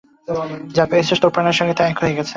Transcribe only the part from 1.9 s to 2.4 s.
এক হয়ে গেছে।